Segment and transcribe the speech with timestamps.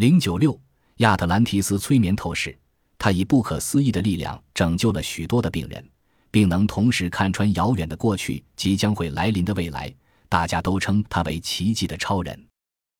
[0.00, 0.58] 零九六
[0.96, 2.58] 亚特兰提斯催眠透视，
[2.96, 5.86] 他以不可思议的力量拯救了许多的病人，
[6.30, 9.94] 并能同时看穿遥远的过去即将会来临的未来。
[10.26, 12.46] 大家都称他为奇迹的超人。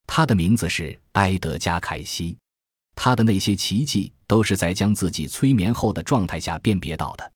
[0.07, 2.37] 他的名字是埃德加·凯西。
[2.95, 7.33] 他的那些奇迹都是在将自己催眠后的状态下辨别到的。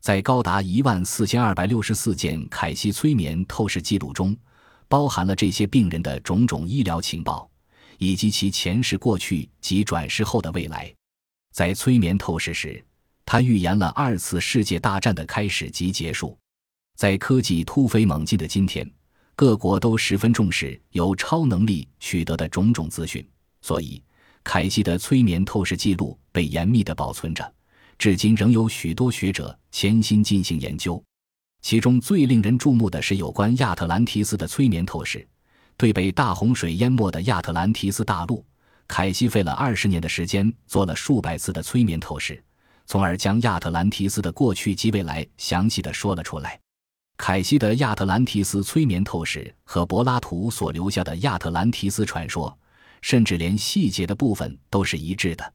[0.00, 4.34] 在高达一万四千二百六十四件凯西催眠透视记录中，
[4.88, 7.46] 包含了这些病人的种种医疗情报。
[8.02, 10.92] 以及其前世、过去及转世后的未来，
[11.52, 12.84] 在催眠透视时，
[13.24, 16.36] 他预言了二次世界大战的开始及结束。
[16.96, 18.90] 在科技突飞猛进的今天，
[19.36, 23.24] 各国都十分重视由超能力取得的种种资讯，
[23.60, 24.02] 所以
[24.42, 27.54] 凯西的催眠透视记录被严密地保存着，
[27.98, 31.00] 至今仍有许多学者潜心进行研究。
[31.60, 35.24] 其中最令人注目的是有关亚特兰提斯的催眠透视。
[35.76, 38.44] 对被大洪水淹没的亚特兰提斯大陆，
[38.86, 42.42] 凯西费了二十年的时间，做了数百次的催眠透视，
[42.86, 46.58] 从而将亚特兰提斯的过去及未来详细的说了出来。
[47.16, 52.56] 凯西的亚特兰提斯催眠透视和柏拉图所留下的亚特兰提斯传说，
[53.00, 55.52] 甚至连细节的部分都是一致的。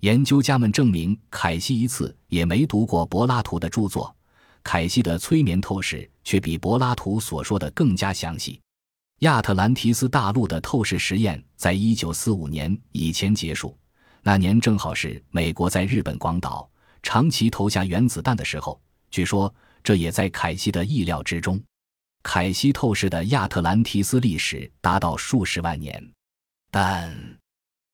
[0.00, 4.14] 研究家们证明，凯西一次也没读过柏拉图的著作，
[4.62, 8.60] 凯西的催眠透视却比柏拉图所说的更加详细。
[9.20, 13.76] 亚特兰提斯大陆的透视实验在一九四五年以前结束，
[14.22, 16.66] 那年正好是美国在日本广岛
[17.02, 18.80] 长崎投下原子弹的时候。
[19.10, 19.54] 据说
[19.84, 21.62] 这也在凯西的意料之中。
[22.22, 26.02] 凯西透视的亚特兰提斯历史达到数十万年，
[26.70, 27.14] 但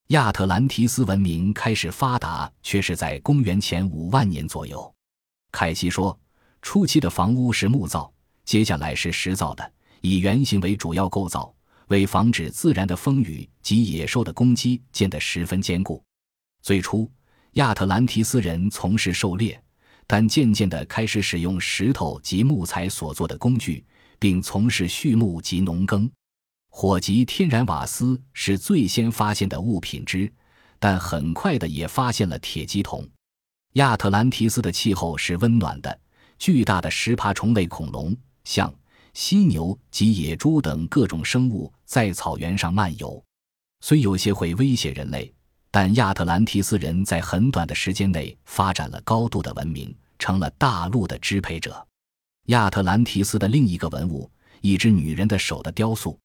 [0.08, 4.94] 亚特兰提斯文明开始发达却是在公元前五万年左右。
[5.50, 6.16] 凯西说，
[6.62, 8.12] 初期的房屋是木造，
[8.44, 9.72] 接下来是石造的。
[10.00, 11.54] 以圆形为主要构造，
[11.88, 16.02] 为防止自然的风雨及野兽的攻击，建得十分坚固。
[16.62, 17.10] 最初，
[17.52, 19.60] 亚特兰提斯人从事狩猎，
[20.06, 23.84] 但渐渐地开始使用石头及木材所做的工具，
[24.18, 26.10] 并从事畜牧及农耕。
[26.68, 30.30] 火及天然瓦斯是最先发现的物品之，
[30.78, 33.08] 但很快的也发现了铁基桶。
[33.74, 36.00] 亚特兰提斯的气候是温暖的，
[36.38, 38.72] 巨大的食爬虫类恐龙，像。
[39.16, 43.24] 犀牛及野猪等各种生物在草原上漫游，
[43.80, 45.32] 虽有些会威胁人类，
[45.70, 51.82] 但亚特兰提斯人在很短的时间内发展了高度的文明，成了大陆的支配者。
[52.48, 56.20] 亚特兰提斯的另一个文物，一只女人的手的雕塑，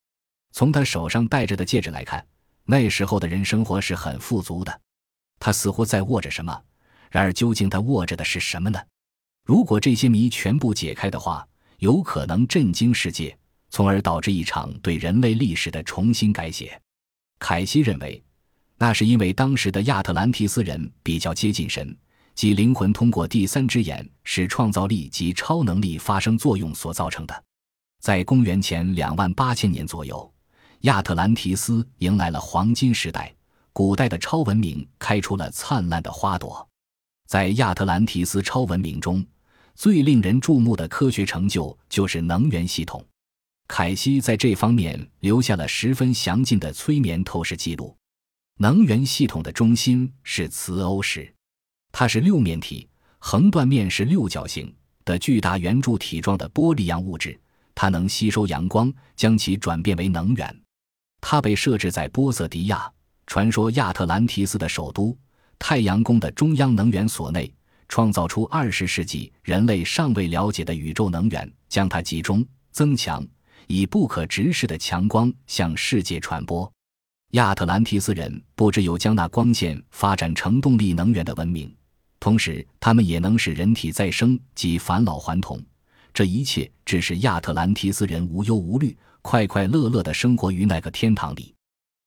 [0.51, 2.27] 从她手上戴着的戒指来看，
[2.65, 4.81] 那时候的人生活是很富足的。
[5.39, 6.61] 她似乎在握着什么，
[7.09, 8.81] 然而究竟她握着的是什么呢？
[9.45, 11.47] 如果这些谜全部解开的话。
[11.81, 13.35] 有可能震惊世界，
[13.71, 16.79] 从而导致一场对人类历史的重新改写。
[17.39, 18.23] 凯西认为，
[18.77, 21.97] 那是因为当时的亚特兰提斯人比较接近神，
[22.35, 27.43] 即灵魂通过第三只眼使创造力及超能力发生作用所造成的。
[27.99, 30.31] 在公元前两万八千年左右，
[30.81, 33.33] 亚特兰提斯迎来了黄金时代，
[33.73, 36.69] 古代的超文明开出了灿烂的花朵。
[37.27, 39.25] 在亚特兰提斯超文明中。
[39.75, 43.03] 最令人注目的科学成就就是能源系统。
[43.67, 47.95] 凯西在这方面留下了十分详尽的催眠透视记录。
[48.57, 51.33] 能源系统的中心是磁欧石，
[51.91, 52.87] 它是六面体，
[53.17, 54.71] 横断面是六角形
[55.05, 57.39] 的巨大圆柱体状的玻璃样物质，
[57.73, 60.61] 它能吸收阳光，将其转变为能源。
[61.21, 62.91] 它被设置在波色迪亚，
[63.25, 65.17] 传说亚特兰提斯的首都
[65.57, 67.51] 太阳宫的中央能源所内。
[67.91, 73.21] 创造出二十世纪人类尚未了解的宇宙能源，将它集中增强，
[73.67, 76.71] 以不可直视的强光向世界传播。
[77.31, 81.69] 亚特兰提斯人不只有将那光线发展成动力能源的文明，
[82.17, 85.61] 同时他们也能使人体再生及返老还童。
[86.13, 91.53] 这一切只是亚特兰提斯人无忧无虑、快快乐乐地生活于那个天堂里，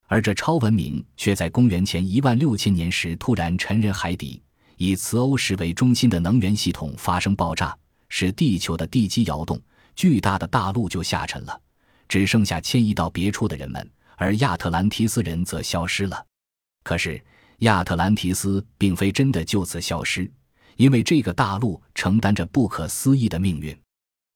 [0.06, 4.40] 而这超文明却在公元前一万六千年时突然沉人海底。
[4.84, 7.74] 以磁欧石为中心的能源系统发生爆炸，
[8.10, 9.58] 使地球的地基摇动，
[9.96, 11.58] 巨大的大陆就下沉了，
[12.06, 16.22] 只剩下迁移到别处的人们，而亚特兰提斯人则消失了。
[16.82, 17.18] 可是
[17.60, 20.30] 亚特兰提斯并非真的就此消失，
[20.76, 23.74] 因为这个大陆承担着不可思议的命运。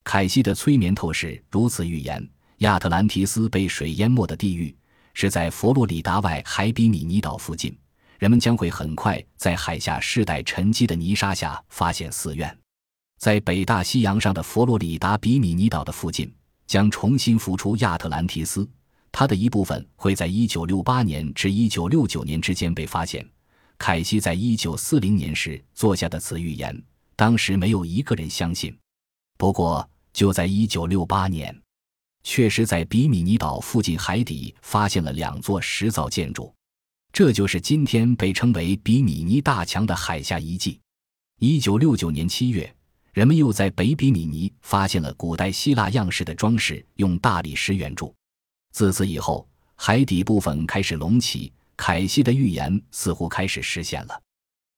[0.03, 2.27] 凯西的催眠透视如此预言：
[2.59, 4.75] 亚特兰提斯被水淹没的地域
[5.13, 7.77] 是在佛罗里达外海比米尼岛附近。
[8.19, 12.57] 人们将会很快在海下世代沉积的泥沙下发现寺院，
[13.19, 16.33] 在北大西洋上的佛罗里达比米尼岛的附近
[16.67, 18.69] 将重新浮出亚特兰提斯，
[19.13, 23.27] 它的一部分会在1968年至1969年之间被发现。
[23.79, 26.83] 凯西在1940年时做下的此预言，
[27.15, 28.77] 当时没有一个人相信。
[29.37, 31.63] 不过，就在1968年，
[32.25, 36.53] 确实在比米尼岛附近海底发现了两座石造建筑，
[37.19, 40.79] 这就是今天被称为比米尼大墙的海下遗迹。
[41.41, 42.73] 1969年7月，
[43.13, 48.15] 人们又在北比米尼发现了古代希腊样式的装饰用大理石圆柱。
[48.71, 54.23] 自此以后，海底部分开始隆起，凯西的预言似乎开始实现了。